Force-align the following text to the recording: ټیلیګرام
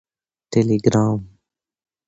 ټیلیګرام 0.51 1.15